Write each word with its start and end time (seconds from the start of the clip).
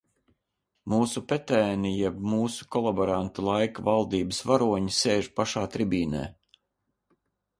Mūsu 0.93 1.21
petēni, 1.31 1.89
jeb 2.05 2.15
mūsu 2.31 2.65
kolaborantu 2.75 3.45
laika 3.49 3.85
valdības 3.91 4.39
varoņi 4.53 4.97
sēž 5.01 5.31
pašā 5.41 5.67
tribīnē. 5.77 6.25